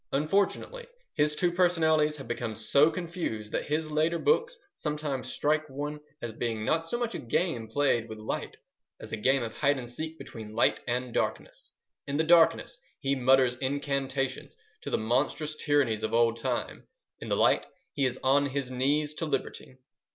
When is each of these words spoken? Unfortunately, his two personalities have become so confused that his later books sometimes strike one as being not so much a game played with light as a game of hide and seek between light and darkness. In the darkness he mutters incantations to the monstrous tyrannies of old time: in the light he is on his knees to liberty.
Unfortunately, 0.13 0.87
his 1.13 1.35
two 1.35 1.51
personalities 1.51 2.15
have 2.15 2.27
become 2.27 2.55
so 2.55 2.89
confused 2.89 3.51
that 3.51 3.65
his 3.67 3.91
later 3.91 4.17
books 4.17 4.57
sometimes 4.73 5.31
strike 5.31 5.69
one 5.69 5.99
as 6.23 6.33
being 6.33 6.65
not 6.65 6.83
so 6.83 6.97
much 6.97 7.13
a 7.13 7.19
game 7.19 7.67
played 7.67 8.09
with 8.09 8.17
light 8.17 8.57
as 8.99 9.11
a 9.11 9.15
game 9.15 9.43
of 9.43 9.53
hide 9.55 9.77
and 9.77 9.87
seek 9.87 10.17
between 10.17 10.55
light 10.55 10.79
and 10.87 11.13
darkness. 11.13 11.69
In 12.07 12.17
the 12.17 12.23
darkness 12.23 12.79
he 12.97 13.13
mutters 13.13 13.57
incantations 13.57 14.57
to 14.81 14.89
the 14.89 14.97
monstrous 14.97 15.55
tyrannies 15.55 16.01
of 16.01 16.15
old 16.15 16.37
time: 16.37 16.87
in 17.19 17.29
the 17.29 17.37
light 17.37 17.67
he 17.93 18.05
is 18.07 18.17
on 18.23 18.47
his 18.47 18.71
knees 18.71 19.13
to 19.13 19.27
liberty. 19.27 19.77